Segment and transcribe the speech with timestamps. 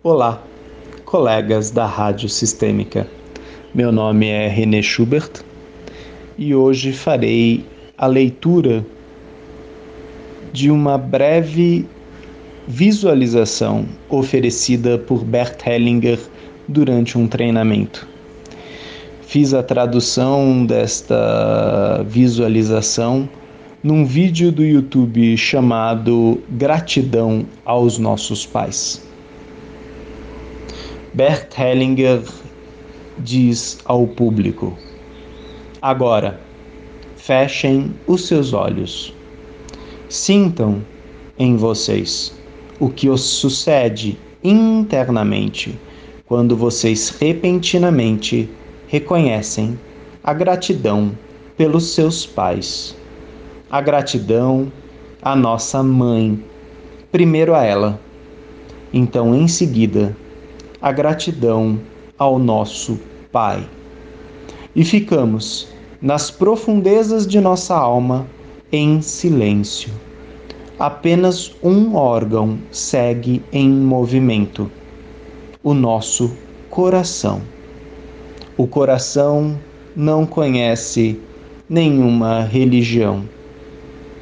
[0.00, 0.40] Olá,
[1.04, 3.04] colegas da Rádio Sistêmica.
[3.74, 5.28] Meu nome é René Schubert
[6.38, 7.66] e hoje farei
[7.98, 8.86] a leitura
[10.52, 11.84] de uma breve
[12.68, 16.20] visualização oferecida por Bert Hellinger
[16.68, 18.06] durante um treinamento.
[19.22, 23.28] Fiz a tradução desta visualização
[23.82, 29.07] num vídeo do YouTube chamado Gratidão aos Nossos Pais.
[31.18, 32.22] Bert Hellinger
[33.18, 34.78] diz ao público:
[35.82, 36.38] Agora,
[37.16, 39.12] fechem os seus olhos.
[40.08, 40.80] Sintam
[41.36, 42.32] em vocês
[42.78, 45.76] o que os sucede internamente
[46.24, 48.48] quando vocês repentinamente
[48.86, 49.76] reconhecem
[50.22, 51.10] a gratidão
[51.56, 52.94] pelos seus pais.
[53.68, 54.70] A gratidão
[55.20, 56.40] à nossa mãe,
[57.10, 58.00] primeiro a ela,
[58.92, 60.16] então em seguida
[60.80, 61.78] a gratidão
[62.18, 62.98] ao nosso
[63.30, 63.68] Pai.
[64.74, 65.68] E ficamos
[66.00, 68.26] nas profundezas de nossa alma
[68.72, 69.90] em silêncio.
[70.78, 74.70] Apenas um órgão segue em movimento:
[75.62, 76.32] o nosso
[76.70, 77.42] coração.
[78.56, 79.58] O coração
[79.94, 81.20] não conhece
[81.68, 83.24] nenhuma religião,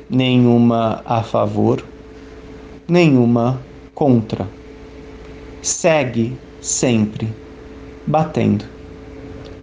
[0.09, 1.85] nenhuma a favor,
[2.89, 3.61] nenhuma
[3.95, 4.49] contra.
[5.61, 7.29] Segue sempre
[8.07, 8.65] batendo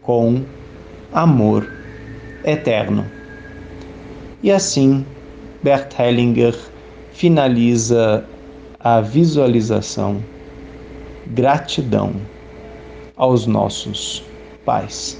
[0.02, 0.44] com
[1.12, 1.68] amor
[2.44, 3.06] eterno.
[4.42, 5.06] E assim,
[5.62, 6.56] Bert Hellinger
[7.14, 8.26] finaliza
[8.80, 10.22] a visualização
[11.28, 12.14] gratidão
[13.16, 14.24] aos nossos
[14.66, 15.18] pais.